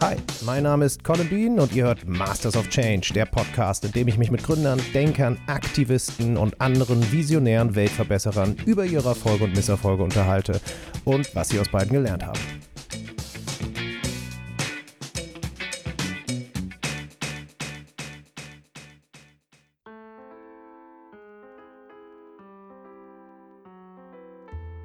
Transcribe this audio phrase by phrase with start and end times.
[0.00, 0.14] Hi,
[0.46, 4.06] mein Name ist Colin Bean und ihr hört Masters of Change, der Podcast, in dem
[4.06, 10.04] ich mich mit Gründern, Denkern, Aktivisten und anderen visionären Weltverbesserern über ihre Erfolge und Misserfolge
[10.04, 10.60] unterhalte
[11.04, 12.38] und was sie aus beiden gelernt haben.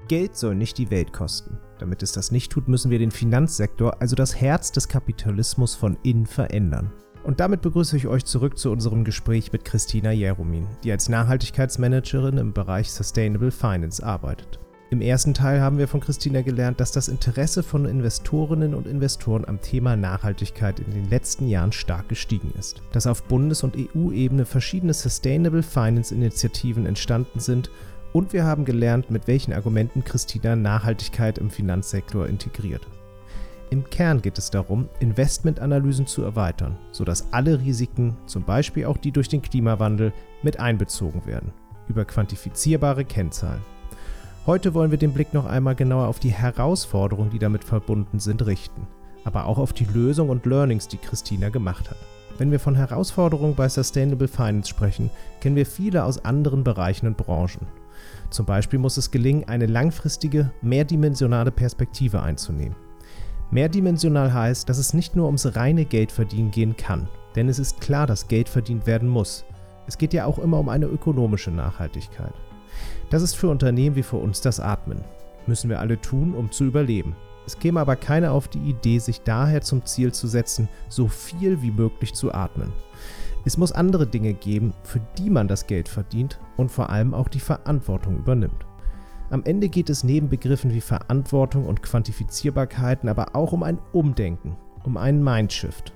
[0.07, 1.57] Geld soll nicht die Welt kosten.
[1.79, 5.97] Damit es das nicht tut, müssen wir den Finanzsektor, also das Herz des Kapitalismus von
[6.03, 6.91] innen verändern.
[7.23, 12.37] Und damit begrüße ich euch zurück zu unserem Gespräch mit Christina Jeromin, die als Nachhaltigkeitsmanagerin
[12.37, 14.59] im Bereich Sustainable Finance arbeitet.
[14.93, 19.43] Im ersten Teil haben wir von Christina gelernt, dass das Interesse von Investorinnen und Investoren
[19.45, 22.83] am Thema Nachhaltigkeit in den letzten Jahren stark gestiegen ist.
[22.91, 27.71] Dass auf Bundes- und EU-Ebene verschiedene Sustainable Finance Initiativen entstanden sind
[28.13, 32.87] und wir haben gelernt, mit welchen Argumenten Christina Nachhaltigkeit im Finanzsektor integriert.
[33.71, 39.11] Im Kern geht es darum, Investmentanalysen zu erweitern, sodass alle Risiken, zum Beispiel auch die
[39.11, 41.51] durch den Klimawandel, mit einbezogen werden,
[41.87, 43.61] über quantifizierbare Kennzahlen.
[44.45, 48.45] Heute wollen wir den Blick noch einmal genauer auf die Herausforderungen, die damit verbunden sind,
[48.45, 48.85] richten,
[49.23, 51.97] aber auch auf die Lösung und Learnings, die Christina gemacht hat.
[52.37, 57.17] Wenn wir von Herausforderungen bei Sustainable Finance sprechen, kennen wir viele aus anderen Bereichen und
[57.17, 57.65] Branchen.
[58.29, 62.75] Zum Beispiel muss es gelingen, eine langfristige, mehrdimensionale Perspektive einzunehmen.
[63.51, 68.07] Mehrdimensional heißt, dass es nicht nur ums reine Geldverdienen gehen kann, denn es ist klar,
[68.07, 69.45] dass Geld verdient werden muss.
[69.85, 72.33] Es geht ja auch immer um eine ökonomische Nachhaltigkeit.
[73.09, 75.03] Das ist für Unternehmen wie für uns das Atmen.
[75.45, 77.15] Müssen wir alle tun, um zu überleben.
[77.45, 81.61] Es käme aber keiner auf die Idee, sich daher zum Ziel zu setzen, so viel
[81.61, 82.71] wie möglich zu atmen.
[83.45, 87.27] Es muss andere Dinge geben, für die man das Geld verdient und vor allem auch
[87.27, 88.65] die Verantwortung übernimmt.
[89.29, 94.55] Am Ende geht es neben Begriffen wie Verantwortung und Quantifizierbarkeiten aber auch um ein Umdenken,
[94.85, 95.93] um einen Mindshift.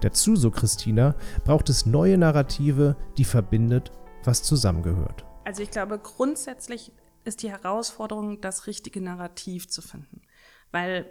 [0.00, 3.90] Dazu, so Christina, braucht es neue Narrative, die verbindet,
[4.22, 5.24] was zusammengehört.
[5.44, 6.92] Also ich glaube, grundsätzlich
[7.24, 10.22] ist die Herausforderung, das richtige Narrativ zu finden.
[10.70, 11.10] Weil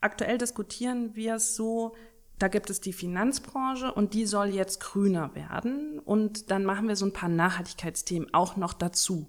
[0.00, 1.94] aktuell diskutieren wir es so,
[2.38, 5.98] da gibt es die Finanzbranche und die soll jetzt grüner werden.
[6.00, 9.28] Und dann machen wir so ein paar Nachhaltigkeitsthemen auch noch dazu.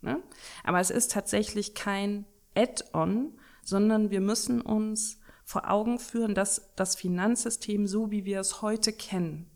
[0.00, 0.22] Ne?
[0.64, 2.24] Aber es ist tatsächlich kein
[2.54, 8.62] Add-on, sondern wir müssen uns vor Augen führen, dass das Finanzsystem, so wie wir es
[8.62, 9.50] heute kennen,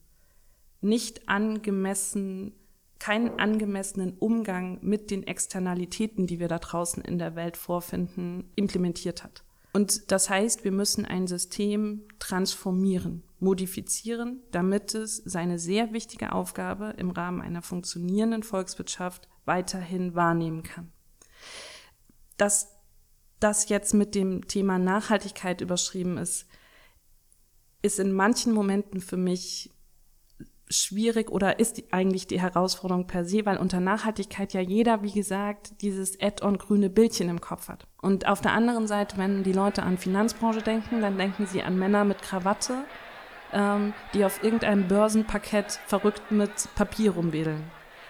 [0.81, 2.55] nicht angemessen,
[2.99, 9.25] keinen angemessenen Umgang mit den Externalitäten, die wir da draußen in der Welt vorfinden, implementiert
[9.25, 9.43] hat.
[9.73, 16.95] Und das heißt, wir müssen ein System transformieren, modifizieren, damit es seine sehr wichtige Aufgabe
[16.97, 20.93] im Rahmen einer funktionierenden Volkswirtschaft weiterhin wahrnehmen kann.
[22.37, 22.77] Dass
[23.39, 26.47] das jetzt mit dem Thema Nachhaltigkeit überschrieben ist,
[27.83, 29.71] ist in manchen Momenten für mich
[30.71, 35.13] schwierig oder ist die, eigentlich die Herausforderung per se, weil unter Nachhaltigkeit ja jeder, wie
[35.13, 37.87] gesagt, dieses Add-on grüne Bildchen im Kopf hat.
[38.01, 41.79] Und auf der anderen Seite, wenn die Leute an Finanzbranche denken, dann denken sie an
[41.79, 42.85] Männer mit Krawatte,
[43.53, 47.65] ähm, die auf irgendeinem Börsenparkett verrückt mit Papier rumwedeln.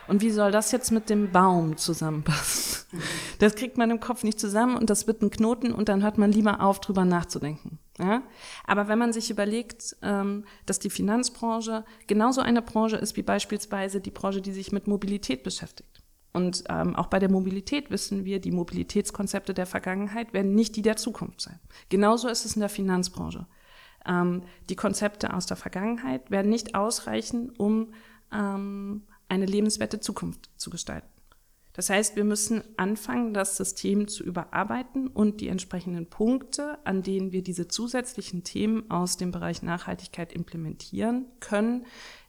[0.07, 3.01] Und wie soll das jetzt mit dem Baum zusammenpassen?
[3.39, 6.19] Das kriegt man im Kopf nicht zusammen und das wird ein Knoten und dann hört
[6.19, 7.79] man lieber auf, drüber nachzudenken.
[8.01, 8.23] Ja?
[8.65, 14.01] Aber wenn man sich überlegt, ähm, dass die Finanzbranche genauso eine Branche ist wie beispielsweise
[14.01, 16.03] die Branche, die sich mit Mobilität beschäftigt.
[16.33, 20.83] Und ähm, auch bei der Mobilität wissen wir, die Mobilitätskonzepte der Vergangenheit werden nicht die
[20.83, 21.59] der Zukunft sein.
[21.89, 23.47] Genauso ist es in der Finanzbranche.
[24.07, 27.93] Ähm, die Konzepte aus der Vergangenheit werden nicht ausreichen, um
[28.33, 31.09] ähm, eine lebenswerte Zukunft zu gestalten.
[31.73, 37.33] Das heißt, wir müssen anfangen, das System zu überarbeiten und die entsprechenden Punkte, an denen
[37.33, 41.87] wir diese zusätzlichen Themen aus dem Bereich Nachhaltigkeit implementieren können,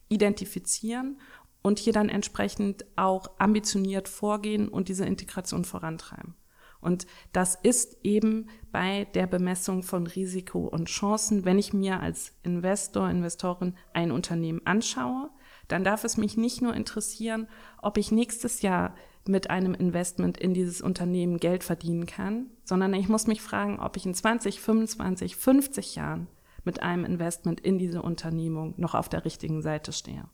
[0.09, 1.19] identifizieren
[1.63, 6.35] und hier dann entsprechend auch ambitioniert vorgehen und diese Integration vorantreiben.
[6.81, 12.33] Und das ist eben bei der Bemessung von Risiko und Chancen, wenn ich mir als
[12.41, 15.29] Investor, Investorin ein Unternehmen anschaue,
[15.67, 17.47] dann darf es mich nicht nur interessieren,
[17.81, 18.95] ob ich nächstes Jahr
[19.27, 23.97] mit einem Investment in dieses Unternehmen Geld verdienen kann, sondern ich muss mich fragen, ob
[23.97, 26.27] ich in 20, 25, 50 Jahren
[26.63, 30.25] mit einem Investment in diese Unternehmung noch auf der richtigen Seite stehe.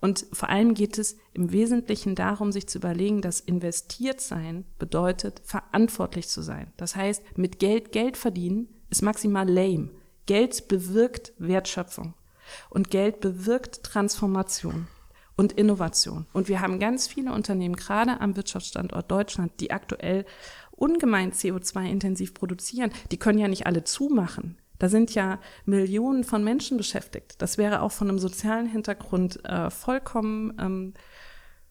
[0.00, 5.40] Und vor allem geht es im Wesentlichen darum, sich zu überlegen, dass investiert sein bedeutet,
[5.44, 6.72] verantwortlich zu sein.
[6.76, 9.90] Das heißt, mit Geld Geld verdienen ist maximal lame.
[10.26, 12.14] Geld bewirkt Wertschöpfung.
[12.68, 14.86] Und Geld bewirkt Transformation
[15.36, 16.26] und Innovation.
[16.32, 20.24] Und wir haben ganz viele Unternehmen, gerade am Wirtschaftsstandort Deutschland, die aktuell
[20.70, 22.90] ungemein CO2-intensiv produzieren.
[23.10, 24.58] Die können ja nicht alle zumachen.
[24.78, 27.40] Da sind ja Millionen von Menschen beschäftigt.
[27.40, 30.94] Das wäre auch von einem sozialen Hintergrund äh, vollkommen ähm,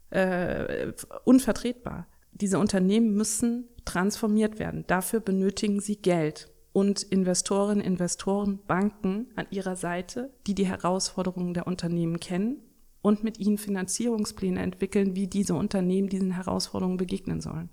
[0.09, 0.94] äh,
[1.25, 2.07] unvertretbar.
[2.31, 4.86] Diese Unternehmen müssen transformiert werden.
[4.88, 11.68] Dafür benötigen sie Geld und Investorinnen, Investoren, Banken an ihrer Seite, die die Herausforderungen der
[11.68, 12.62] Unternehmen kennen
[13.03, 17.69] und mit ihnen Finanzierungspläne entwickeln, wie diese Unternehmen diesen Herausforderungen begegnen sollen.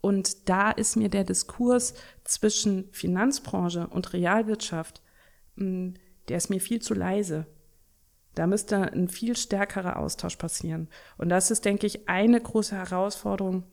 [0.00, 1.94] Und da ist mir der Diskurs
[2.24, 5.02] zwischen Finanzbranche und Realwirtschaft,
[5.56, 5.94] hm,
[6.28, 7.46] der ist mir viel zu leise.
[8.34, 10.88] Da müsste ein viel stärkerer Austausch passieren.
[11.16, 13.64] Und das ist, denke ich, eine große Herausforderung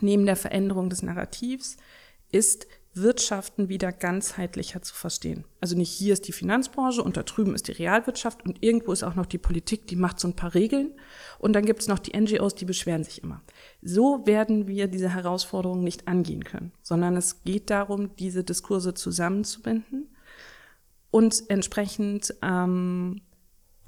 [0.00, 1.76] neben der Veränderung des Narrativs,
[2.30, 2.66] ist
[3.00, 5.44] Wirtschaften wieder ganzheitlicher zu verstehen.
[5.60, 9.02] Also nicht hier ist die Finanzbranche und da drüben ist die Realwirtschaft und irgendwo ist
[9.02, 10.92] auch noch die Politik, die macht so ein paar Regeln
[11.38, 13.42] und dann gibt es noch die NGOs, die beschweren sich immer.
[13.82, 20.08] So werden wir diese Herausforderungen nicht angehen können, sondern es geht darum, diese Diskurse zusammenzubinden
[21.10, 23.22] und entsprechend ähm,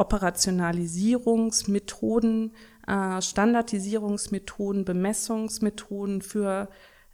[0.00, 2.52] Operationalisierungsmethoden,
[2.86, 6.70] äh, Standardisierungsmethoden, Bemessungsmethoden für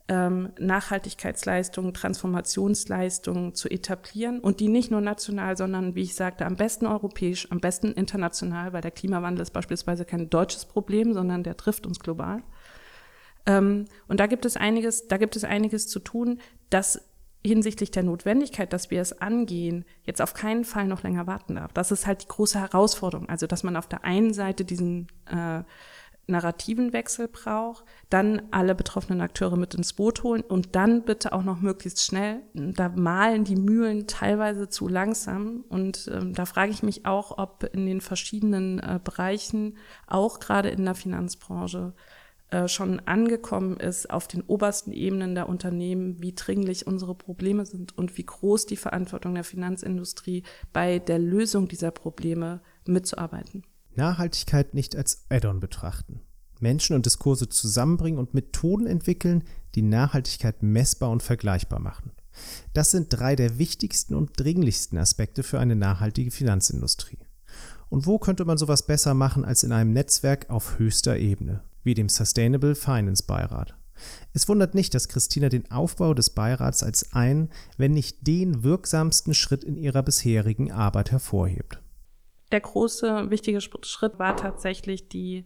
[0.08, 6.56] ähm, Nachhaltigkeitsleistungen, Transformationsleistungen zu etablieren und die nicht nur national, sondern wie ich sagte, am
[6.56, 11.56] besten europäisch, am besten international, weil der Klimawandel ist beispielsweise kein deutsches Problem, sondern der
[11.56, 12.42] trifft uns global.
[13.46, 17.00] Ähm, und da gibt es einiges, da gibt es einiges zu tun, das
[17.44, 21.72] hinsichtlich der Notwendigkeit, dass wir es angehen, jetzt auf keinen Fall noch länger warten darf.
[21.72, 23.28] Das ist halt die große Herausforderung.
[23.28, 25.62] Also, dass man auf der einen Seite diesen äh,
[26.26, 31.44] narrativen Wechsel braucht, dann alle betroffenen Akteure mit ins Boot holen und dann bitte auch
[31.44, 32.42] noch möglichst schnell.
[32.54, 37.64] Da malen die Mühlen teilweise zu langsam und ähm, da frage ich mich auch, ob
[37.72, 39.76] in den verschiedenen äh, Bereichen,
[40.06, 41.94] auch gerade in der Finanzbranche,
[42.50, 47.98] äh, schon angekommen ist auf den obersten Ebenen der Unternehmen, wie dringlich unsere Probleme sind
[47.98, 53.64] und wie groß die Verantwortung der Finanzindustrie bei der Lösung dieser Probleme mitzuarbeiten.
[53.96, 56.20] Nachhaltigkeit nicht als Add-on betrachten.
[56.60, 59.44] Menschen und Diskurse zusammenbringen und Methoden entwickeln,
[59.74, 62.12] die Nachhaltigkeit messbar und vergleichbar machen.
[62.72, 67.18] Das sind drei der wichtigsten und dringlichsten Aspekte für eine nachhaltige Finanzindustrie.
[67.88, 71.94] Und wo könnte man sowas besser machen als in einem Netzwerk auf höchster Ebene, wie
[71.94, 73.76] dem Sustainable Finance Beirat?
[74.34, 77.48] Es wundert nicht, dass Christina den Aufbau des Beirats als einen,
[77.78, 81.80] wenn nicht den wirksamsten Schritt in ihrer bisherigen Arbeit hervorhebt
[82.52, 85.44] der große, wichtige Schritt war tatsächlich die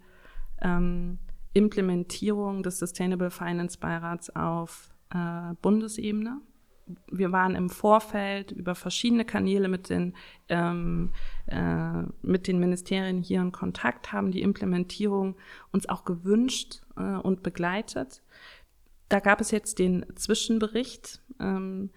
[0.60, 1.18] ähm,
[1.52, 6.40] Implementierung des Sustainable Finance Beirats auf äh, Bundesebene.
[7.10, 10.14] Wir waren im Vorfeld über verschiedene Kanäle mit den,
[10.48, 11.12] ähm,
[11.46, 15.36] äh, mit den Ministerien hier in Kontakt, haben die Implementierung
[15.72, 18.22] uns auch gewünscht äh, und begleitet.
[19.08, 21.20] Da gab es jetzt den Zwischenbericht.
[21.38, 21.90] Ähm,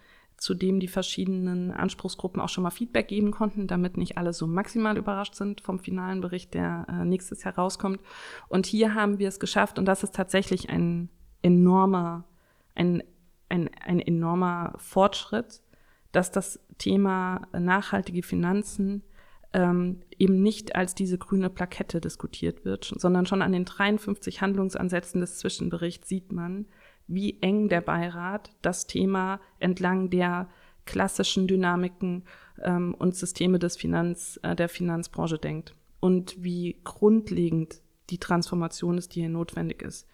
[0.43, 4.45] zu dem die verschiedenen Anspruchsgruppen auch schon mal Feedback geben konnten, damit nicht alle so
[4.45, 8.01] maximal überrascht sind vom finalen Bericht, der äh, nächstes Jahr rauskommt.
[8.49, 11.07] Und hier haben wir es geschafft und das ist tatsächlich ein
[11.43, 12.25] enormer,
[12.75, 13.03] ein,
[13.47, 15.61] ein, ein enormer Fortschritt,
[16.11, 19.01] dass das Thema nachhaltige Finanzen
[19.53, 25.21] ähm, eben nicht als diese grüne Plakette diskutiert wird, sondern schon an den 53 Handlungsansätzen
[25.21, 26.65] des Zwischenberichts sieht man,
[27.07, 30.49] wie eng der Beirat das Thema entlang der
[30.85, 32.23] klassischen Dynamiken
[32.61, 39.15] ähm, und Systeme des Finanz, äh, der Finanzbranche denkt und wie grundlegend die Transformation ist,
[39.15, 40.07] die hier notwendig ist.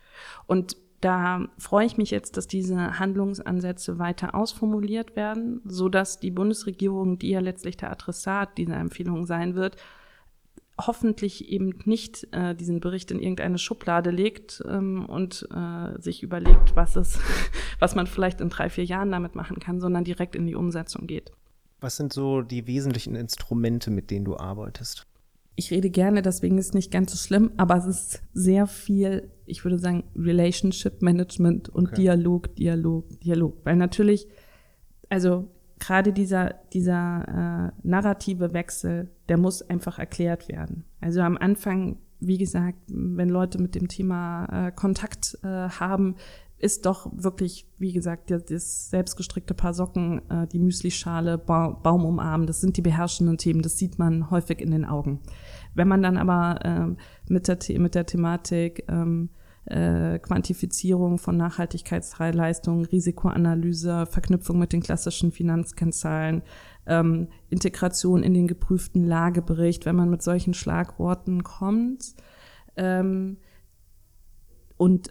[0.45, 6.31] Und da freue ich mich jetzt, dass diese Handlungsansätze weiter ausformuliert werden, so dass die
[6.31, 9.77] Bundesregierung, die ja letztlich der Adressat dieser Empfehlung sein wird,
[10.79, 16.75] hoffentlich eben nicht äh, diesen Bericht in irgendeine Schublade legt ähm, und äh, sich überlegt,
[16.75, 17.19] was es,
[17.79, 21.07] was man vielleicht in drei, vier Jahren damit machen kann, sondern direkt in die Umsetzung
[21.07, 21.31] geht.
[21.81, 25.05] Was sind so die wesentlichen Instrumente, mit denen du arbeitest?
[25.55, 29.29] Ich rede gerne, deswegen ist es nicht ganz so schlimm, aber es ist sehr viel,
[29.45, 32.03] ich würde sagen, Relationship Management und okay.
[32.03, 33.57] Dialog, Dialog, Dialog.
[33.65, 34.27] Weil natürlich,
[35.09, 40.85] also gerade dieser, dieser äh, narrative Wechsel, der muss einfach erklärt werden.
[41.01, 46.15] Also am Anfang, wie gesagt, wenn Leute mit dem Thema äh, Kontakt äh, haben,
[46.59, 52.47] ist doch wirklich, wie gesagt, das, selbstgestrickte Paar Socken, äh, die Müslischale, ba Baum umarmen,
[52.47, 55.21] das sind die beherrschenden Themen, das sieht man häufig in den Augen.
[55.73, 59.29] Wenn man dann aber äh, mit, der, mit der Thematik ähm,
[59.65, 66.41] äh, Quantifizierung von Nachhaltigkeitsleistungen, Risikoanalyse, Verknüpfung mit den klassischen Finanzkennzahlen,
[66.85, 72.15] ähm, Integration in den geprüften Lagebericht, wenn man mit solchen Schlagworten kommt.
[72.75, 73.37] Ähm,
[74.77, 75.09] und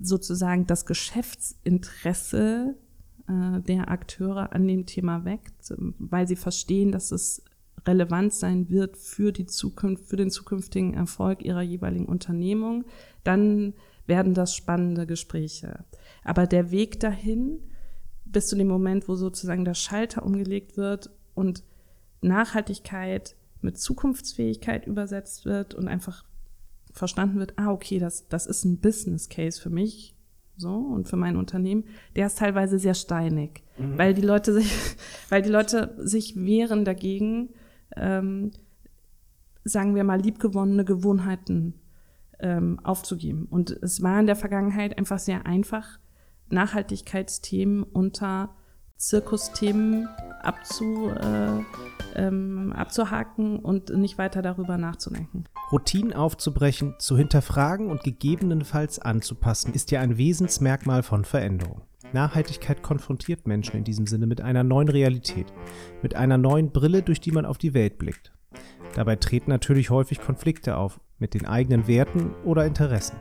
[0.00, 2.76] sozusagen das Geschäftsinteresse
[3.28, 5.52] äh, der Akteure an dem Thema weg,
[5.98, 7.42] weil sie verstehen, dass es
[7.86, 12.84] relevant sein wird für die Zukunft, für den zukünftigen Erfolg ihrer jeweiligen Unternehmung,
[13.24, 13.74] dann
[14.06, 15.84] werden das spannende Gespräche.
[16.24, 17.60] Aber der Weg dahin,
[18.24, 21.64] bis zu dem Moment, wo sozusagen der Schalter umgelegt wird und
[22.20, 26.24] Nachhaltigkeit mit Zukunftsfähigkeit übersetzt wird und einfach
[26.92, 30.14] verstanden wird, ah, okay, das, das ist ein Business Case für mich,
[30.56, 31.84] so, und für mein Unternehmen,
[32.16, 33.96] der ist teilweise sehr steinig, mhm.
[33.96, 34.70] weil die Leute sich,
[35.30, 37.50] weil die Leute sich wehren dagegen,
[37.96, 38.52] ähm,
[39.64, 41.74] sagen wir mal, liebgewonnene Gewohnheiten
[42.38, 43.46] ähm, aufzugeben.
[43.50, 45.98] Und es war in der Vergangenheit einfach sehr einfach,
[46.48, 48.50] Nachhaltigkeitsthemen unter
[48.96, 50.08] Zirkusthemen
[50.42, 51.62] abzu, äh,
[52.16, 55.44] ähm, abzuhaken und nicht weiter darüber nachzudenken.
[55.72, 61.82] Routinen aufzubrechen, zu hinterfragen und gegebenenfalls anzupassen, ist ja ein Wesensmerkmal von Veränderung.
[62.12, 65.52] Nachhaltigkeit konfrontiert Menschen in diesem Sinne mit einer neuen Realität,
[66.02, 68.32] mit einer neuen Brille, durch die man auf die Welt blickt.
[68.94, 73.16] Dabei treten natürlich häufig Konflikte auf mit den eigenen Werten oder Interessen.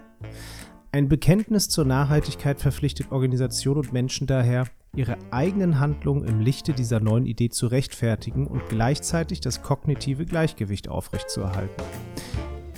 [0.91, 4.65] Ein Bekenntnis zur Nachhaltigkeit verpflichtet Organisationen und Menschen daher,
[4.95, 10.87] ihre eigenen Handlungen im Lichte dieser neuen Idee zu rechtfertigen und gleichzeitig das kognitive Gleichgewicht
[10.87, 11.83] aufrechtzuerhalten.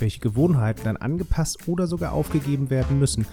[0.01, 3.27] Welche Gewohnheiten dann angepasst oder sogar aufgegeben werden müssen,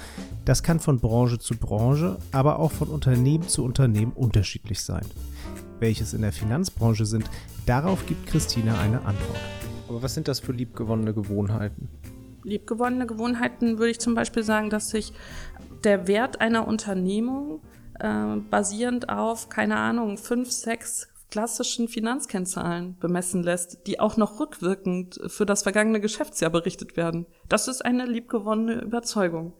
[0.45, 5.05] das kann von Branche zu Branche, aber auch von Unternehmen zu Unternehmen unterschiedlich sein.
[5.81, 7.31] Welches in der Finanzbranche sind,
[7.65, 9.39] darauf gibt Christina eine Antwort.
[9.89, 11.89] Aber was sind das für liebgewonnene Gewohnheiten?
[12.45, 15.15] Liebgewonnene Gewohnheiten würde ich zum Beispiel sagen, dass sich
[15.85, 17.61] der Wert einer Unternehmung
[17.99, 25.20] äh, basierend auf, keine Ahnung, fünf, sechs klassischen Finanzkennzahlen bemessen lässt, die auch noch rückwirkend
[25.26, 27.26] für das vergangene Geschäftsjahr berichtet werden.
[27.49, 29.52] Das ist eine liebgewonnene Überzeugung.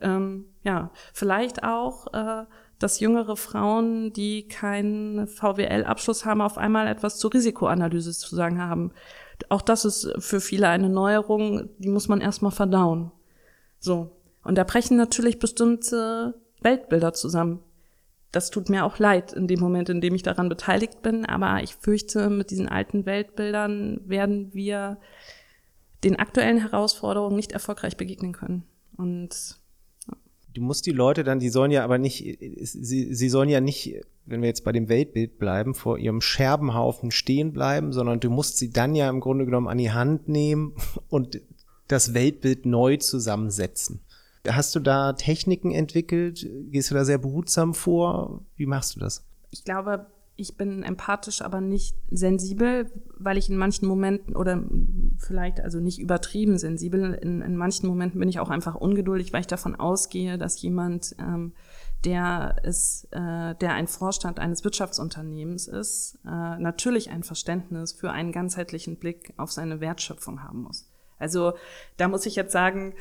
[0.00, 2.44] Ähm, ja, vielleicht auch, äh,
[2.78, 8.92] dass jüngere Frauen, die keinen VWL-Abschluss haben, auf einmal etwas zur Risikoanalyse zu sagen haben.
[9.48, 13.12] Auch das ist für viele eine Neuerung, die muss man erstmal verdauen.
[13.78, 14.16] So.
[14.42, 17.62] Und da brechen natürlich bestimmte Weltbilder zusammen.
[18.34, 21.62] Das tut mir auch leid in dem Moment, in dem ich daran beteiligt bin, aber
[21.62, 24.98] ich fürchte, mit diesen alten Weltbildern werden wir
[26.02, 28.64] den aktuellen Herausforderungen nicht erfolgreich begegnen können.
[28.96, 29.60] Und
[30.52, 32.24] du musst die Leute dann, die sollen ja aber nicht,
[32.60, 37.12] sie, sie sollen ja nicht, wenn wir jetzt bei dem Weltbild bleiben, vor ihrem Scherbenhaufen
[37.12, 40.74] stehen bleiben, sondern du musst sie dann ja im Grunde genommen an die Hand nehmen
[41.08, 41.40] und
[41.86, 44.00] das Weltbild neu zusammensetzen.
[44.48, 46.46] Hast du da Techniken entwickelt?
[46.70, 48.44] Gehst du da sehr behutsam vor?
[48.56, 49.24] Wie machst du das?
[49.50, 54.62] Ich glaube, ich bin empathisch, aber nicht sensibel, weil ich in manchen Momenten oder
[55.18, 59.42] vielleicht also nicht übertrieben sensibel, in, in manchen Momenten bin ich auch einfach ungeduldig, weil
[59.42, 61.52] ich davon ausgehe, dass jemand, ähm,
[62.04, 68.32] der ist, äh, der ein Vorstand eines Wirtschaftsunternehmens ist, äh, natürlich ein Verständnis für einen
[68.32, 70.90] ganzheitlichen Blick auf seine Wertschöpfung haben muss.
[71.18, 71.54] Also
[71.96, 72.94] da muss ich jetzt sagen,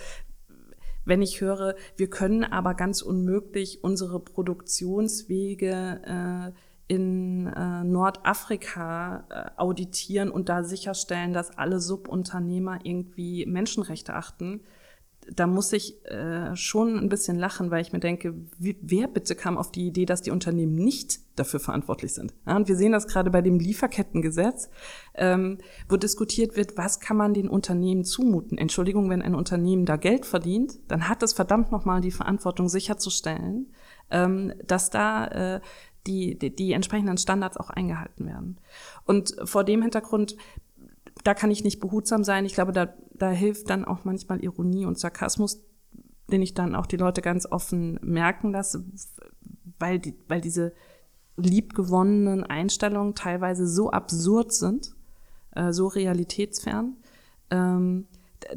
[1.06, 6.52] wenn ich höre, wir können aber ganz unmöglich unsere Produktionswege äh,
[6.88, 14.62] in äh, Nordafrika äh, auditieren und da sicherstellen, dass alle Subunternehmer irgendwie Menschenrechte achten,
[15.32, 19.36] da muss ich äh, schon ein bisschen lachen, weil ich mir denke, wie, wer bitte
[19.36, 22.34] kam auf die Idee, dass die Unternehmen nicht dafür verantwortlich sind?
[22.46, 24.70] Ja, und wir sehen das gerade bei dem Lieferkettengesetz,
[25.16, 28.58] ähm, wo diskutiert wird, was kann man den Unternehmen zumuten?
[28.58, 33.72] Entschuldigung, wenn ein Unternehmen da Geld verdient, dann hat es verdammt nochmal die Verantwortung sicherzustellen,
[34.12, 35.62] ähm, dass da äh,
[36.08, 38.60] die, die, die entsprechenden Standards auch eingehalten werden.
[39.06, 40.36] Und vor dem Hintergrund
[41.24, 42.46] da kann ich nicht behutsam sein.
[42.46, 45.64] Ich glaube, da, da hilft dann auch manchmal Ironie und Sarkasmus,
[46.32, 48.86] den ich dann auch die Leute ganz offen merken lasse,
[49.80, 50.74] weil, die, weil diese
[51.38, 54.96] liebgewonnenen Einstellungen teilweise so absurd sind,
[55.56, 56.98] äh, so realitätsfern,
[57.50, 58.08] ähm,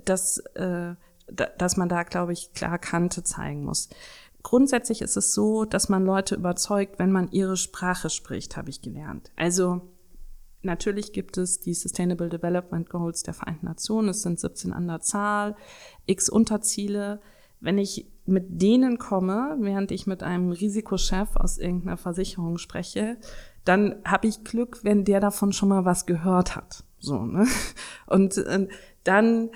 [0.04, 0.94] dass, äh,
[1.26, 3.88] dass man da, glaube ich, klar Kante zeigen muss.
[4.42, 8.80] Grundsätzlich ist es so, dass man Leute überzeugt, wenn man ihre Sprache spricht, habe ich
[8.80, 9.32] gelernt.
[9.36, 9.80] Also
[10.66, 14.10] Natürlich gibt es die Sustainable Development Goals der Vereinten Nationen.
[14.10, 15.56] Es sind 17 an der Zahl,
[16.06, 17.20] x Unterziele.
[17.60, 23.16] Wenn ich mit denen komme, während ich mit einem Risikochef aus irgendeiner Versicherung spreche,
[23.64, 26.84] dann habe ich Glück, wenn der davon schon mal was gehört hat.
[26.98, 27.46] So, ne?
[28.06, 28.68] Und äh,
[29.04, 29.50] dann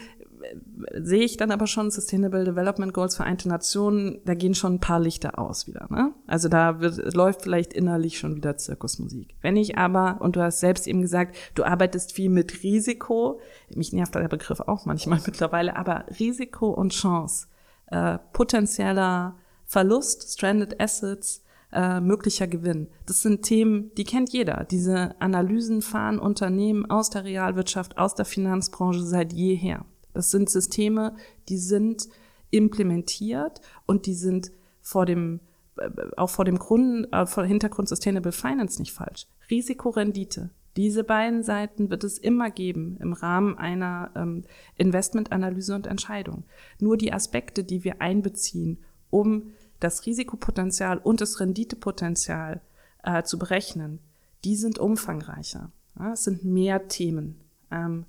[0.95, 5.01] sehe ich dann aber schon Sustainable Development Goals Vereinte Nationen, da gehen schon ein paar
[5.01, 5.87] Lichter aus wieder.
[5.91, 6.13] Ne?
[6.27, 9.35] Also da wird, läuft vielleicht innerlich schon wieder Zirkusmusik.
[9.41, 13.41] Wenn ich aber, und du hast selbst eben gesagt, du arbeitest viel mit Risiko,
[13.75, 17.47] mich nervt der Begriff auch manchmal mittlerweile, aber Risiko und Chance,
[17.87, 22.89] äh, potenzieller Verlust, Stranded Assets, äh, möglicher Gewinn.
[23.07, 24.67] Das sind Themen, die kennt jeder.
[24.69, 29.85] Diese Analysen fahren Unternehmen aus der Realwirtschaft, aus der Finanzbranche seit jeher.
[30.13, 31.17] Das sind Systeme,
[31.49, 32.09] die sind
[32.51, 35.41] implementiert und die sind vor dem
[35.77, 39.27] äh, auch vor dem Grund, äh, vor Hintergrund Sustainable Finance nicht falsch.
[39.51, 40.51] Risikorendite.
[40.77, 44.45] Diese beiden Seiten wird es immer geben im Rahmen einer ähm,
[44.77, 46.45] Investmentanalyse und Entscheidung.
[46.79, 48.79] Nur die Aspekte, die wir einbeziehen,
[49.11, 49.51] um
[49.81, 52.61] das Risikopotenzial und das Renditepotenzial
[53.03, 53.99] äh, zu berechnen,
[54.45, 55.73] die sind umfangreicher.
[55.99, 57.41] Ja, es sind mehr Themen,
[57.73, 58.07] ähm,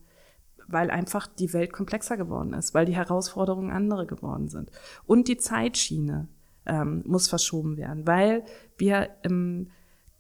[0.72, 4.72] weil einfach die Welt komplexer geworden ist, weil die Herausforderungen andere geworden sind.
[5.06, 6.28] Und die Zeitschiene
[6.66, 8.44] ähm, muss verschoben werden, weil
[8.78, 9.72] wir im,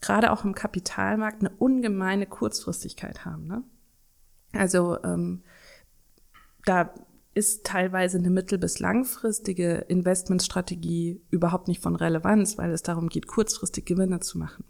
[0.02, 3.48] gerade auch im Kapitalmarkt eine ungemeine Kurzfristigkeit haben.
[3.48, 3.64] Ne?
[4.54, 5.44] Also ähm,
[6.66, 6.94] da
[7.34, 13.28] ist teilweise eine mittel- bis langfristige Investmentstrategie überhaupt nicht von Relevanz, weil es darum geht,
[13.28, 14.66] kurzfristig Gewinne zu machen.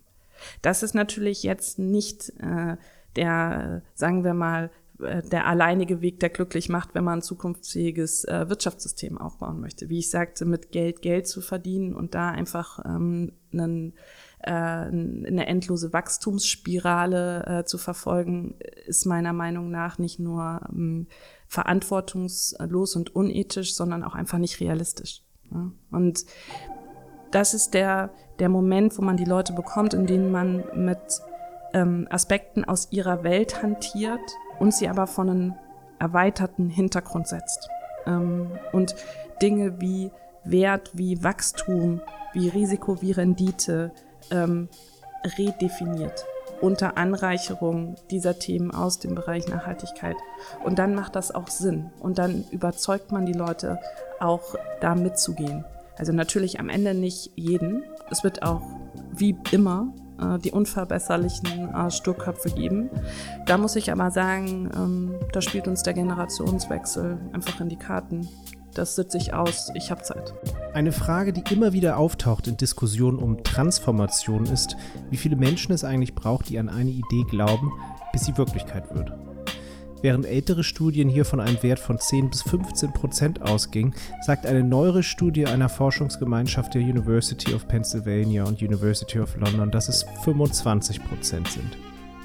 [0.62, 2.78] Das ist natürlich jetzt nicht äh,
[3.16, 8.50] der, sagen wir mal, der alleinige Weg, der glücklich macht, wenn man ein zukunftsfähiges äh,
[8.50, 9.90] Wirtschaftssystem aufbauen möchte.
[9.90, 13.94] Wie ich sagte, mit Geld Geld zu verdienen und da einfach ähm, einen,
[14.40, 18.56] äh, eine endlose Wachstumsspirale äh, zu verfolgen,
[18.86, 21.08] ist meiner Meinung nach nicht nur ähm,
[21.48, 25.24] verantwortungslos und unethisch, sondern auch einfach nicht realistisch.
[25.52, 25.72] Ja?
[25.92, 26.26] Und
[27.32, 31.00] das ist der, der Moment, wo man die Leute bekommt, in denen man mit
[31.74, 34.20] ähm, Aspekten aus ihrer Welt hantiert
[34.62, 35.54] und sie aber von einem
[35.98, 37.68] erweiterten Hintergrund setzt.
[38.06, 38.96] Ähm, und
[39.42, 40.12] Dinge wie
[40.44, 42.00] Wert, wie Wachstum,
[42.34, 43.92] wie Risiko, wie Rendite
[44.30, 44.70] ähm,
[45.38, 46.26] redefiniert
[46.62, 50.16] unter Anreicherung dieser Themen aus dem Bereich Nachhaltigkeit.
[50.64, 51.90] Und dann macht das auch Sinn.
[52.00, 53.80] Und dann überzeugt man die Leute
[54.20, 55.66] auch da mitzugehen.
[55.98, 57.84] Also natürlich am Ende nicht jeden.
[58.12, 58.62] Es wird auch
[59.12, 59.92] wie immer
[60.22, 62.90] äh, die unverbesserlichen äh, Sturköpfe geben.
[63.46, 68.28] Da muss ich aber sagen, ähm, da spielt uns der Generationswechsel einfach in die Karten.
[68.74, 70.34] Das sitze ich aus, ich habe Zeit.
[70.74, 74.78] Eine Frage, die immer wieder auftaucht in Diskussionen um Transformation ist,
[75.10, 77.74] wie viele Menschen es eigentlich braucht, die an eine Idee glauben,
[78.14, 79.12] bis sie Wirklichkeit wird.
[80.02, 83.94] Während ältere Studien hier von einem Wert von 10 bis 15 Prozent ausgingen,
[84.26, 89.90] sagt eine neuere Studie einer Forschungsgemeinschaft der University of Pennsylvania und University of London, dass
[89.90, 91.78] es 25 Prozent sind,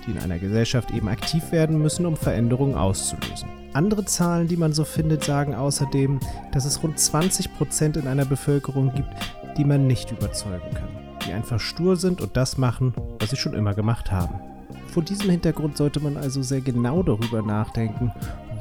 [0.06, 3.48] die in einer Gesellschaft eben aktiv werden müssen, um Veränderungen auszulösen.
[3.74, 6.18] Andere Zahlen, die man so findet, sagen außerdem,
[6.52, 9.12] dass es rund 20 Prozent in einer Bevölkerung gibt,
[9.58, 10.88] die man nicht überzeugen kann,
[11.26, 14.55] die einfach stur sind und das machen, was sie schon immer gemacht haben.
[14.96, 18.14] Vor diesem Hintergrund sollte man also sehr genau darüber nachdenken,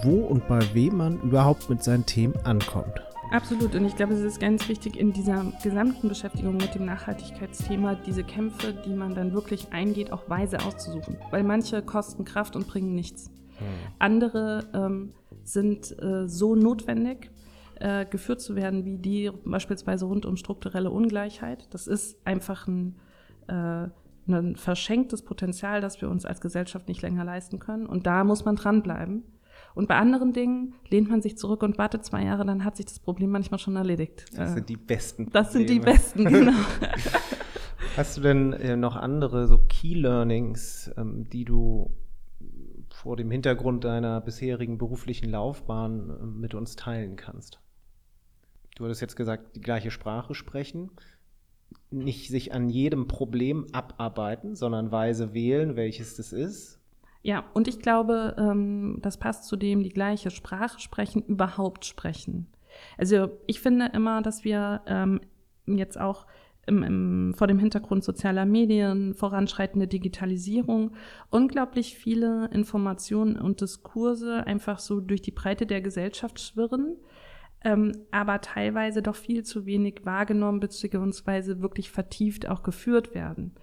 [0.04, 3.02] wo und bei wem man überhaupt mit seinen Themen ankommt.
[3.32, 3.74] Absolut.
[3.74, 8.26] Und ich glaube, es ist ganz wichtig in dieser gesamten Beschäftigung mit dem Nachhaltigkeitsthema, diese
[8.26, 11.16] Kämpfe, die man dann wirklich eingeht, auch weise auszusuchen.
[11.32, 13.28] Weil manche kosten Kraft und bringen nichts.
[13.58, 13.66] Hm.
[14.00, 15.14] Andere ähm,
[15.46, 17.32] sind äh, so notwendig,
[17.80, 21.74] äh, geführt zu werden, wie die beispielsweise rund um strukturelle Ungleichheit.
[21.74, 22.98] Das ist einfach ein
[23.48, 23.88] äh,
[24.28, 27.86] ein verschenktes Potenzial, das wir uns als Gesellschaft nicht länger leisten können.
[27.86, 29.24] Und da muss man dranbleiben.
[29.74, 32.86] Und bei anderen Dingen lehnt man sich zurück und wartet zwei Jahre, dann hat sich
[32.86, 34.26] das Problem manchmal schon erledigt.
[34.36, 35.30] Das sind die besten.
[35.32, 35.68] Das Probleme.
[35.68, 36.54] sind die besten, genau.
[37.98, 41.92] Hast du denn äh, noch andere so Key Learnings, ähm, die du
[42.90, 47.60] vor dem Hintergrund deiner bisherigen beruflichen Laufbahn äh, mit uns teilen kannst?
[48.76, 50.92] Du hattest jetzt gesagt, die gleiche Sprache sprechen
[51.92, 56.80] nicht sich an jedem Problem abarbeiten, sondern weise wählen, welches das ist.
[57.22, 62.48] Ja, und ich glaube, ähm, das passt zu dem, die gleiche Sprache sprechen, überhaupt sprechen.
[62.98, 65.22] Also ich finde immer, dass wir ähm,
[65.66, 66.28] jetzt auch
[66.68, 70.92] im, im, vor dem Hintergrund sozialer Medien, voranschreitende Digitalisierung,
[71.30, 76.98] unglaublich viele Informationen und Diskurse einfach so durch die Breite der Gesellschaft schwirren
[77.66, 83.56] ähm, aber teilweise doch viel zu wenig wahrgenommen beziehungsweise wirklich vertieft auch geführt werden.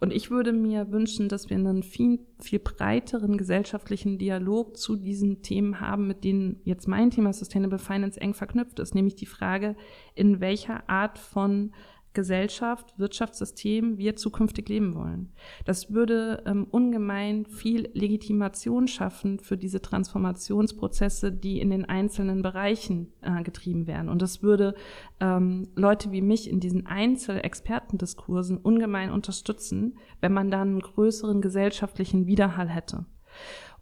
[0.00, 5.42] Und ich würde mir wünschen, dass wir einen viel, viel breiteren gesellschaftlichen Dialog zu diesen
[5.42, 9.76] Themen haben, mit denen jetzt mein Thema Sustainable Finance eng verknüpft ist, nämlich die Frage,
[10.14, 11.72] in welcher Art von
[12.12, 15.32] Gesellschaft, Wirtschaftssystem wir zukünftig leben wollen.
[15.64, 23.12] Das würde ähm, ungemein viel Legitimation schaffen für diese Transformationsprozesse, die in den einzelnen Bereichen
[23.22, 24.08] äh, getrieben werden.
[24.08, 24.74] Und das würde
[25.20, 32.26] ähm, Leute wie mich in diesen Einzelexpertendiskursen ungemein unterstützen, wenn man dann einen größeren gesellschaftlichen
[32.26, 33.06] Widerhall hätte.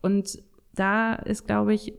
[0.02, 0.42] Und
[0.74, 1.94] da ist, glaube ich,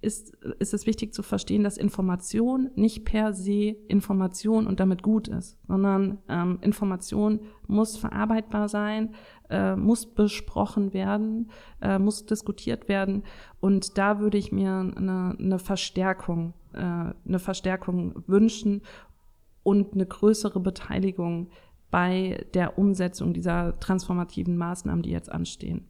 [0.00, 5.28] ist, ist es wichtig zu verstehen, dass Information nicht per se Information und damit gut
[5.28, 9.14] ist, sondern ähm, Information muss verarbeitbar sein,
[9.50, 13.24] äh, muss besprochen werden, äh, muss diskutiert werden.
[13.60, 18.82] Und da würde ich mir eine, eine Verstärkung, äh, eine Verstärkung wünschen
[19.62, 21.50] und eine größere Beteiligung
[21.90, 25.88] bei der Umsetzung dieser transformativen Maßnahmen, die jetzt anstehen.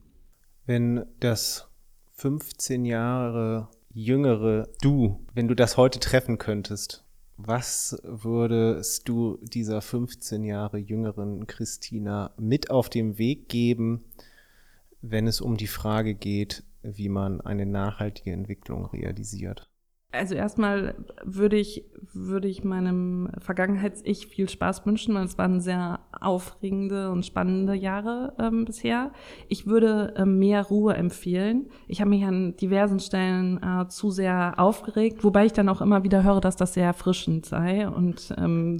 [0.65, 1.69] Wenn das
[2.13, 7.03] 15 Jahre jüngere du, wenn du das heute treffen könntest,
[7.35, 14.05] was würdest du dieser 15 Jahre jüngeren Christina mit auf den Weg geben,
[15.01, 19.67] wenn es um die Frage geht, wie man eine nachhaltige Entwicklung realisiert?
[20.13, 25.99] Also erstmal würde ich, würde ich meinem Vergangenheits-Ich viel Spaß wünschen, weil es waren sehr
[26.21, 29.11] aufregende und spannende Jahre ähm, bisher.
[29.49, 31.67] Ich würde ähm, mehr Ruhe empfehlen.
[31.89, 36.03] Ich habe mich an diversen Stellen äh, zu sehr aufgeregt, wobei ich dann auch immer
[36.05, 37.89] wieder höre, dass das sehr erfrischend sei.
[37.89, 38.79] Und ähm,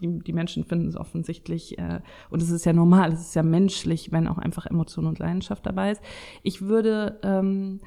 [0.00, 3.44] die, die Menschen finden es offensichtlich, äh, und es ist ja normal, es ist ja
[3.44, 6.02] menschlich, wenn auch einfach Emotion und Leidenschaft dabei ist.
[6.42, 7.80] Ich würde ähm,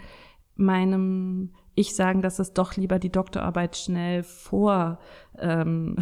[0.56, 4.98] meinem ich sagen, dass es doch lieber die Doktorarbeit schnell vor
[5.38, 5.96] ähm,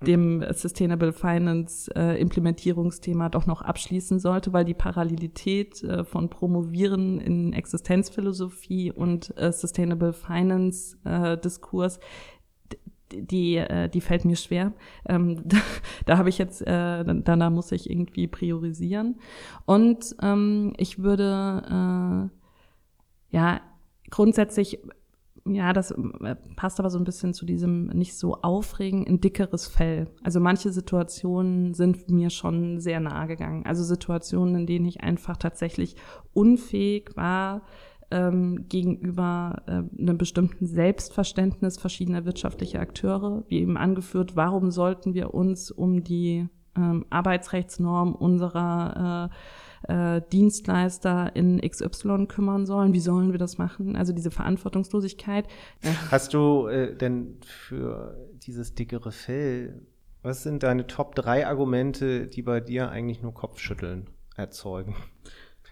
[0.00, 7.20] dem Sustainable Finance äh, Implementierungsthema doch noch abschließen sollte, weil die Parallelität äh, von Promovieren
[7.20, 12.00] in Existenzphilosophie und äh, Sustainable Finance äh, Diskurs
[13.12, 14.72] die, äh, die fällt mir schwer.
[15.06, 15.58] Ähm, da
[16.06, 19.20] da habe ich jetzt, äh, da muss ich irgendwie priorisieren.
[19.66, 22.30] Und ähm, ich würde,
[23.30, 23.60] äh, ja,
[24.10, 24.78] grundsätzlich
[25.44, 29.66] ja, das äh, passt aber so ein bisschen zu diesem nicht so aufregen, ein dickeres
[29.66, 30.08] Fell.
[30.22, 33.66] Also manche Situationen sind mir schon sehr nahe gegangen.
[33.66, 35.96] Also Situationen, in denen ich einfach tatsächlich
[36.32, 37.62] unfähig war,
[38.12, 45.34] ähm, gegenüber äh, einem bestimmten Selbstverständnis verschiedener wirtschaftlicher Akteure, wie eben angeführt, warum sollten wir
[45.34, 49.34] uns um die ähm, Arbeitsrechtsnorm unserer äh,
[49.88, 52.92] äh, Dienstleister in XY kümmern sollen.
[52.92, 53.96] Wie sollen wir das machen?
[53.96, 55.46] Also diese Verantwortungslosigkeit.
[56.10, 58.16] Hast du äh, denn für
[58.46, 59.82] dieses dickere Fell,
[60.22, 64.94] was sind deine Top drei Argumente, die bei dir eigentlich nur Kopfschütteln erzeugen?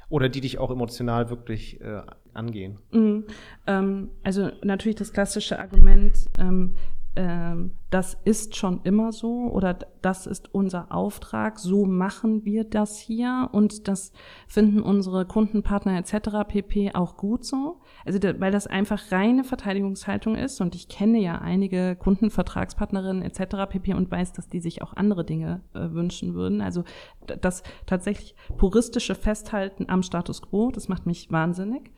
[0.09, 2.03] Oder die dich auch emotional wirklich äh,
[2.35, 2.81] angehen?
[2.91, 3.21] Mm,
[3.69, 6.75] ähm, also natürlich das klassische Argument, ähm,
[7.17, 12.99] ähm, das ist schon immer so oder das ist unser Auftrag, so machen wir das
[12.99, 14.13] hier und das
[14.47, 16.47] finden unsere Kundenpartner etc.
[16.47, 16.95] pp.
[16.95, 17.81] auch gut so.
[18.05, 23.69] Also weil das einfach reine Verteidigungshaltung ist und ich kenne ja einige Kundenvertragspartnerinnen etc.
[23.69, 23.95] pp.
[23.95, 26.61] und weiß, dass die sich auch andere Dinge äh, wünschen würden.
[26.61, 26.85] Also
[27.27, 31.91] das tatsächlich puristische Festhalten am Status quo, das macht mich wahnsinnig.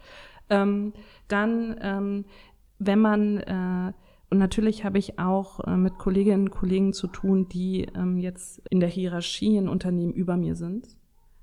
[0.48, 0.94] Ähm,
[1.28, 2.24] dann, ähm,
[2.78, 3.92] wenn man äh,
[4.32, 8.62] und natürlich habe ich auch äh, mit Kolleginnen und Kollegen zu tun, die ähm, jetzt
[8.70, 10.96] in der Hierarchie in Unternehmen über mir sind.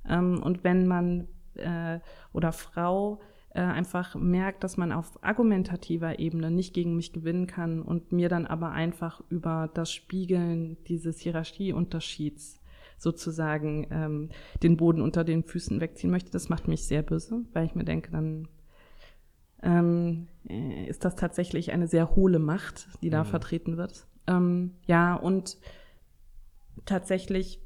[0.08, 2.00] Ähm, und wenn man äh,
[2.34, 3.20] oder Frau
[3.54, 8.28] äh, einfach merkt, dass man auf argumentativer Ebene nicht gegen mich gewinnen kann und mir
[8.28, 12.60] dann aber einfach über das Spiegeln dieses Hierarchieunterschieds
[12.98, 14.30] sozusagen ähm,
[14.64, 17.86] den Boden unter den Füßen wegziehen möchte, das macht mich sehr böse, weil ich mir
[17.86, 18.48] denke, dann
[19.64, 23.28] ähm, äh, ist das tatsächlich eine sehr hohle Macht, die da mhm.
[23.28, 24.06] vertreten wird.
[24.28, 25.58] Ähm, ja, und
[26.86, 27.60] tatsächlich,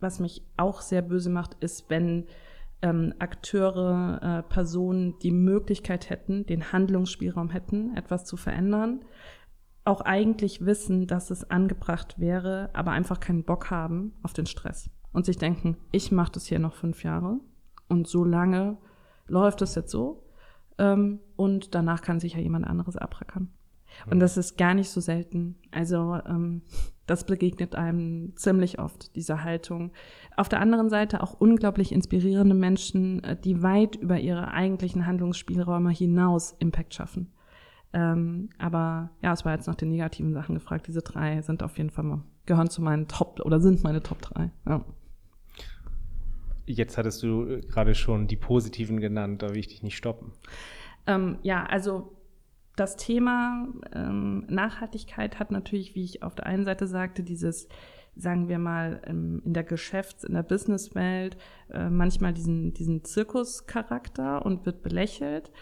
[0.00, 2.26] was mich auch sehr böse macht, ist, wenn
[2.82, 9.04] ähm, Akteure, äh, Personen die Möglichkeit hätten, den Handlungsspielraum hätten, etwas zu verändern,
[9.84, 14.90] auch eigentlich wissen, dass es angebracht wäre, aber einfach keinen Bock haben auf den Stress
[15.12, 17.38] und sich denken, ich mache das hier noch fünf Jahre
[17.88, 18.78] und so lange
[19.26, 20.23] läuft es jetzt so
[20.78, 23.50] ähm, und danach kann sich ja jemand anderes abrackern.
[24.10, 25.56] Und das ist gar nicht so selten.
[25.70, 26.62] Also ähm,
[27.06, 29.92] das begegnet einem ziemlich oft, diese Haltung.
[30.36, 35.90] Auf der anderen Seite auch unglaublich inspirierende Menschen, äh, die weit über ihre eigentlichen Handlungsspielräume
[35.90, 37.32] hinaus Impact schaffen.
[37.92, 40.88] Ähm, aber ja, es war jetzt nach den negativen Sachen gefragt.
[40.88, 44.20] Diese drei sind auf jeden Fall mal, gehören zu meinen Top oder sind meine Top
[44.20, 44.50] drei.
[44.66, 44.84] Ja.
[46.66, 50.32] Jetzt hattest du äh, gerade schon die positiven genannt, da will ich dich nicht stoppen.
[51.06, 52.16] Ähm, ja, also
[52.76, 57.68] das Thema ähm, Nachhaltigkeit hat natürlich, wie ich auf der einen Seite sagte, dieses,
[58.16, 61.36] sagen wir mal, in der Geschäfts-, in der Businesswelt
[61.70, 65.52] äh, manchmal diesen, diesen Zirkuscharakter und wird belächelt.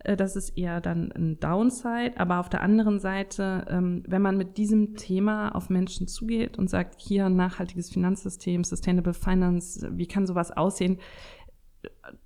[0.00, 2.14] Äh, das ist eher dann ein Downside.
[2.16, 6.70] Aber auf der anderen Seite, ähm, wenn man mit diesem Thema auf Menschen zugeht und
[6.70, 10.98] sagt, hier nachhaltiges Finanzsystem, Sustainable Finance, wie kann sowas aussehen,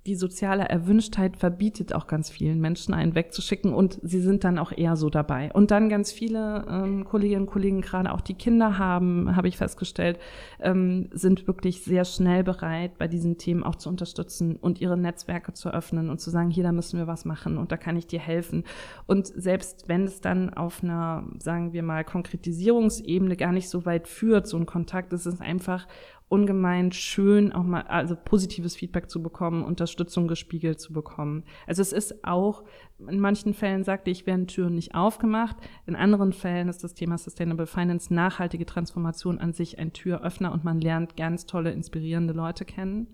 [0.05, 4.71] die soziale Erwünschtheit verbietet auch ganz vielen Menschen, einen wegzuschicken und sie sind dann auch
[4.71, 5.51] eher so dabei.
[5.53, 9.57] Und dann ganz viele ähm, Kolleginnen und Kollegen, gerade auch die Kinder haben, habe ich
[9.57, 10.19] festgestellt,
[10.59, 15.53] ähm, sind wirklich sehr schnell bereit, bei diesen Themen auch zu unterstützen und ihre Netzwerke
[15.53, 18.07] zu öffnen und zu sagen, hier, da müssen wir was machen und da kann ich
[18.07, 18.63] dir helfen.
[19.07, 24.07] Und selbst wenn es dann auf einer, sagen wir mal, Konkretisierungsebene gar nicht so weit
[24.07, 25.87] führt, so ein Kontakt, ist es einfach
[26.31, 31.43] ungemein schön, auch mal also positives Feedback zu bekommen, Unterstützung gespiegelt zu bekommen.
[31.67, 32.63] Also es ist auch,
[33.05, 35.57] in manchen Fällen sagte ich, werden Türen nicht aufgemacht.
[35.85, 40.63] In anderen Fällen ist das Thema Sustainable Finance, nachhaltige Transformation an sich ein Türöffner und
[40.63, 43.07] man lernt ganz tolle, inspirierende Leute kennen.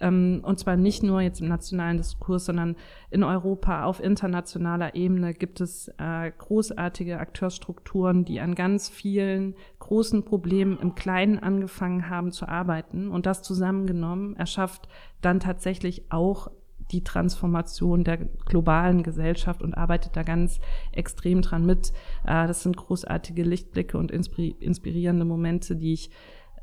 [0.00, 2.76] Ähm, und zwar nicht nur jetzt im nationalen Diskurs, sondern
[3.10, 10.24] in Europa auf internationaler Ebene gibt es äh, großartige Akteurstrukturen, die an ganz vielen großen
[10.24, 13.10] Problemen im Kleinen angefangen haben zu arbeiten.
[13.10, 14.88] Und das zusammengenommen erschafft
[15.20, 16.50] dann tatsächlich auch
[16.90, 20.60] die Transformation der globalen Gesellschaft und arbeitet da ganz
[20.92, 21.92] extrem dran mit.
[22.24, 26.10] Äh, das sind großartige Lichtblicke und inspirierende Momente, die ich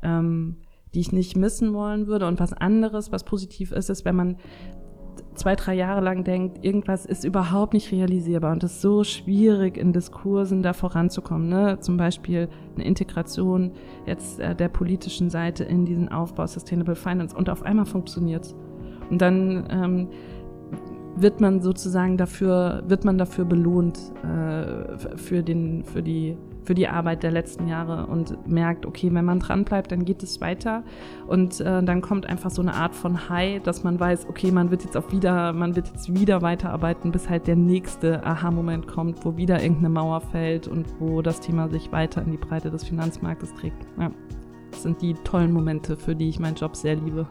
[0.02, 0.56] ähm,
[0.94, 2.26] die ich nicht missen wollen würde.
[2.26, 4.36] Und was anderes, was positiv ist, ist, wenn man
[5.34, 9.76] zwei, drei Jahre lang denkt, irgendwas ist überhaupt nicht realisierbar und es ist so schwierig
[9.76, 11.48] in Diskursen da voranzukommen.
[11.48, 11.78] Ne?
[11.80, 13.72] Zum Beispiel eine Integration
[14.06, 18.54] jetzt äh, der politischen Seite in diesen Aufbau Sustainable Finance und auf einmal funktioniert
[19.08, 20.08] Und dann ähm,
[21.16, 26.88] wird man sozusagen dafür, wird man dafür belohnt äh, für den, für die für die
[26.88, 30.84] Arbeit der letzten Jahre und merkt, okay, wenn man dran bleibt, dann geht es weiter
[31.26, 34.70] und äh, dann kommt einfach so eine Art von High, dass man weiß, okay, man
[34.70, 39.24] wird jetzt auch wieder, man wird jetzt wieder weiterarbeiten, bis halt der nächste Aha-Moment kommt,
[39.24, 42.84] wo wieder irgendeine Mauer fällt und wo das Thema sich weiter in die Breite des
[42.84, 43.86] Finanzmarktes trägt.
[43.98, 44.10] Ja,
[44.70, 47.26] das sind die tollen Momente, für die ich meinen Job sehr liebe.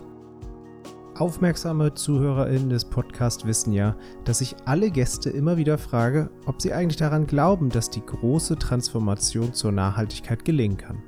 [1.19, 6.71] Aufmerksame ZuhörerInnen des Podcasts wissen ja, dass ich alle Gäste immer wieder frage, ob sie
[6.71, 11.03] eigentlich daran glauben, dass die große Transformation zur Nachhaltigkeit gelingen kann.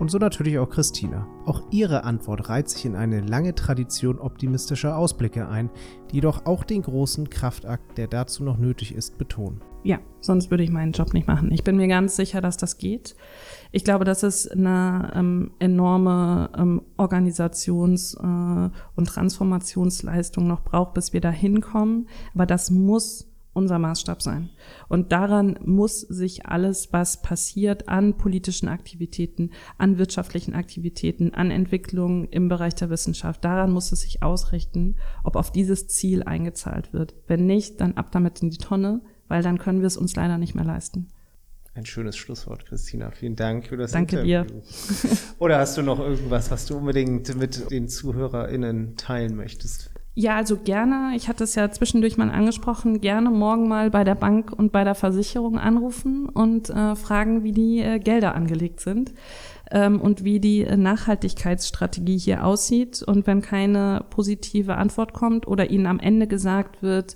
[0.00, 1.28] Und so natürlich auch Christina.
[1.46, 5.70] Auch ihre Antwort reiht sich in eine lange Tradition optimistischer Ausblicke ein,
[6.10, 9.60] die jedoch auch den großen Kraftakt, der dazu noch nötig ist, betonen.
[9.84, 11.52] Ja, sonst würde ich meinen Job nicht machen.
[11.52, 13.14] Ich bin mir ganz sicher, dass das geht.
[13.70, 21.12] Ich glaube, dass es eine ähm, enorme ähm, Organisations- äh, und Transformationsleistung noch braucht, bis
[21.12, 22.08] wir da hinkommen.
[22.34, 23.28] Aber das muss
[23.58, 24.50] unser Maßstab sein.
[24.88, 32.28] Und daran muss sich alles, was passiert an politischen Aktivitäten, an wirtschaftlichen Aktivitäten, an Entwicklungen
[32.28, 37.14] im Bereich der Wissenschaft, daran muss es sich ausrichten, ob auf dieses Ziel eingezahlt wird.
[37.26, 40.38] Wenn nicht, dann ab damit in die Tonne, weil dann können wir es uns leider
[40.38, 41.08] nicht mehr leisten.
[41.78, 43.12] Ein schönes Schlusswort, Christina.
[43.12, 44.42] Vielen Dank für das Danke Interview.
[44.42, 44.62] dir.
[45.38, 49.88] Oder hast du noch irgendwas, was du unbedingt mit den ZuhörerInnen teilen möchtest?
[50.16, 51.12] Ja, also gerne.
[51.14, 53.00] Ich hatte es ja zwischendurch mal angesprochen.
[53.00, 57.52] Gerne morgen mal bei der Bank und bei der Versicherung anrufen und äh, fragen, wie
[57.52, 59.12] die äh, Gelder angelegt sind
[59.70, 63.04] ähm, und wie die Nachhaltigkeitsstrategie hier aussieht.
[63.04, 67.14] Und wenn keine positive Antwort kommt oder ihnen am Ende gesagt wird,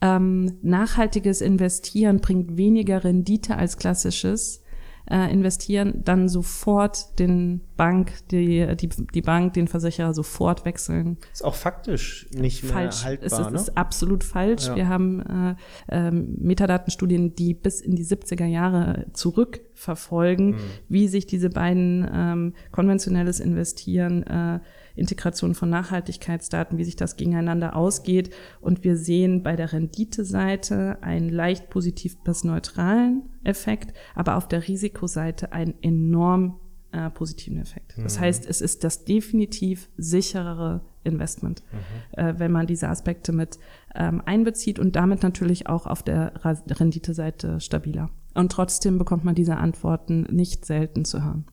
[0.00, 4.62] ähm, nachhaltiges Investieren bringt weniger Rendite als klassisches,
[5.10, 11.16] äh, investieren, dann sofort den Bank, die, die, die Bank, den Versicherer sofort wechseln.
[11.32, 13.04] Ist auch faktisch nicht mehr falsch.
[13.04, 13.26] haltbar.
[13.26, 13.56] Es ist, ne?
[13.56, 14.66] ist absolut falsch.
[14.66, 14.76] Ja.
[14.76, 15.56] Wir haben
[15.88, 20.56] äh, äh, Metadatenstudien, die bis in die 70er Jahre zurückverfolgen, Mhm.
[20.88, 24.60] wie sich diese beiden ähm, konventionelles Investieren äh,
[24.96, 28.30] Integration von Nachhaltigkeitsdaten, wie sich das gegeneinander ausgeht.
[28.60, 34.66] Und wir sehen bei der Renditeseite einen leicht positiv bis neutralen Effekt, aber auf der
[34.66, 36.58] Risikoseite einen enorm
[36.92, 37.94] äh, positiven Effekt.
[37.98, 41.62] Das heißt, es ist das definitiv sicherere Investment,
[42.12, 43.58] äh, wenn man diese Aspekte mit
[43.94, 48.10] ähm, einbezieht und damit natürlich auch auf der Renditeseite stabiler.
[48.34, 51.46] Und trotzdem bekommt man diese Antworten nicht selten zu hören.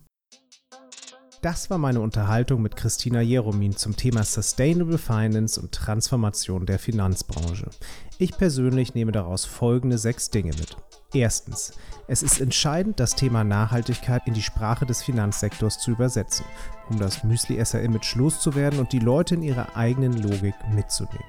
[1.41, 7.69] Das war meine Unterhaltung mit Christina Jeromin zum Thema Sustainable Finance und Transformation der Finanzbranche.
[8.17, 10.75] Ich persönlich nehme daraus folgende sechs Dinge mit.
[11.13, 11.73] Erstens,
[12.07, 16.45] es ist entscheidend, das Thema Nachhaltigkeit in die Sprache des Finanzsektors zu übersetzen,
[16.89, 21.25] um das Müsli-Esser-Image loszuwerden und die Leute in ihrer eigenen Logik mitzunehmen.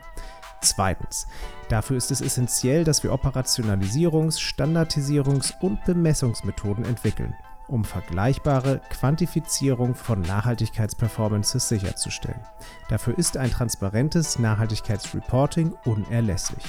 [0.61, 1.27] Zweitens,
[1.69, 7.35] dafür ist es essentiell, dass wir Operationalisierungs-, Standardisierungs- und Bemessungsmethoden entwickeln,
[7.69, 12.41] um vergleichbare Quantifizierung von Nachhaltigkeitsperformances sicherzustellen.
[12.89, 16.65] Dafür ist ein transparentes Nachhaltigkeitsreporting unerlässlich.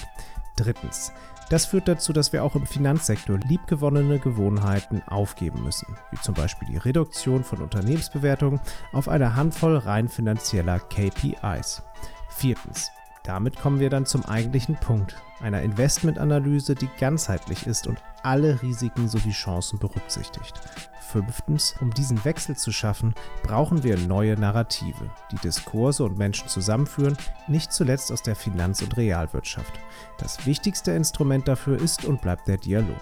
[0.55, 1.11] Drittens,
[1.49, 6.67] das führt dazu, dass wir auch im Finanzsektor liebgewonnene Gewohnheiten aufgeben müssen, wie zum Beispiel
[6.67, 8.59] die Reduktion von Unternehmensbewertungen
[8.91, 11.83] auf eine Handvoll rein finanzieller KPIs.
[12.29, 12.91] Viertens.
[13.27, 19.09] Damit kommen wir dann zum eigentlichen Punkt, einer Investmentanalyse, die ganzheitlich ist und alle Risiken
[19.09, 20.53] sowie Chancen berücksichtigt.
[21.01, 23.13] Fünftens, um diesen Wechsel zu schaffen,
[23.43, 27.17] brauchen wir neue Narrative, die Diskurse und Menschen zusammenführen,
[27.49, 29.73] nicht zuletzt aus der Finanz- und Realwirtschaft.
[30.19, 32.95] Das wichtigste Instrument dafür ist und bleibt der Dialog.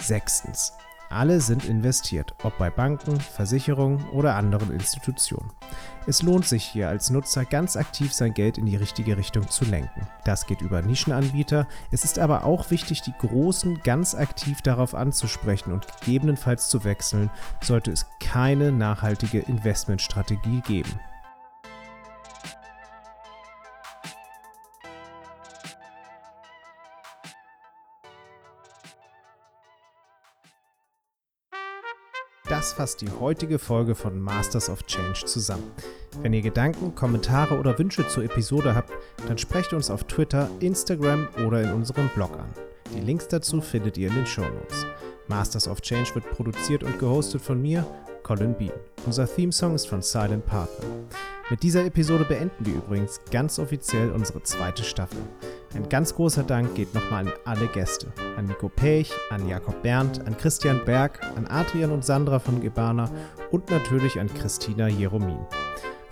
[0.00, 0.72] Sechstens,
[1.10, 5.50] alle sind investiert, ob bei Banken, Versicherungen oder anderen Institutionen.
[6.08, 9.66] Es lohnt sich hier als Nutzer ganz aktiv sein Geld in die richtige Richtung zu
[9.66, 10.08] lenken.
[10.24, 11.68] Das geht über Nischenanbieter.
[11.90, 17.28] Es ist aber auch wichtig, die Großen ganz aktiv darauf anzusprechen und gegebenenfalls zu wechseln,
[17.60, 20.98] sollte es keine nachhaltige Investmentstrategie geben.
[32.48, 35.70] Das fasst die heutige Folge von Masters of Change zusammen.
[36.22, 38.92] Wenn ihr Gedanken, Kommentare oder Wünsche zur Episode habt,
[39.26, 42.48] dann sprecht uns auf Twitter, Instagram oder in unserem Blog an.
[42.94, 44.86] Die Links dazu findet ihr in den Show Notes.
[45.28, 47.86] Masters of Change wird produziert und gehostet von mir,
[48.22, 48.72] Colin Bean.
[49.06, 50.84] Unser Theme-Song ist von Silent Partner.
[51.50, 55.20] Mit dieser Episode beenden wir übrigens ganz offiziell unsere zweite Staffel.
[55.74, 58.08] Ein ganz großer Dank geht nochmal an alle Gäste.
[58.36, 63.10] An Nico Pech, an Jakob Berndt, an Christian Berg, an Adrian und Sandra von Gebana
[63.50, 65.38] und natürlich an Christina Jeromin.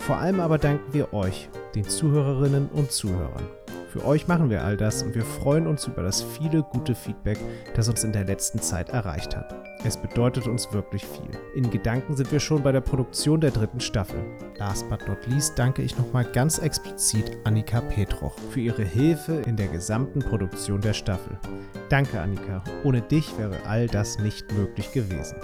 [0.07, 3.43] Vor allem aber danken wir euch, den Zuhörerinnen und Zuhörern.
[3.89, 7.39] Für euch machen wir all das und wir freuen uns über das viele gute Feedback,
[7.75, 9.53] das uns in der letzten Zeit erreicht hat.
[9.85, 11.31] Es bedeutet uns wirklich viel.
[11.57, 14.23] In Gedanken sind wir schon bei der Produktion der dritten Staffel.
[14.59, 19.57] Last but not least danke ich nochmal ganz explizit Annika Petroch für ihre Hilfe in
[19.57, 21.37] der gesamten Produktion der Staffel.
[21.89, 25.37] Danke Annika, ohne dich wäre all das nicht möglich gewesen.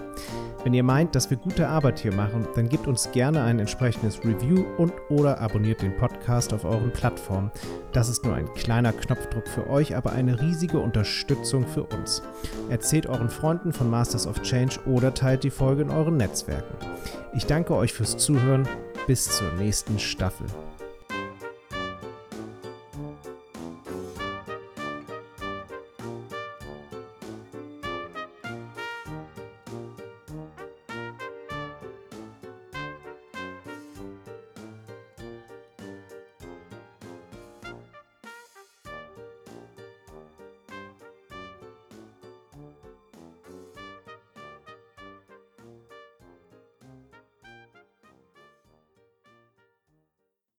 [0.64, 4.25] Wenn ihr meint, dass wir gute Arbeit hier machen, dann gebt uns gerne ein entsprechendes
[4.25, 7.51] Review und oder abonniert den Podcast auf euren Plattformen.
[7.90, 12.22] Das ist nur ein kleiner Knopfdruck für euch, aber eine riesige Unterstützung für uns.
[12.70, 16.77] Erzählt euren Freunden von Masters of Change oder teilt die Folge in euren Netzwerken.
[17.35, 18.68] Ich danke euch fürs Zuhören.
[19.09, 20.46] Bis zur nächsten Staffel.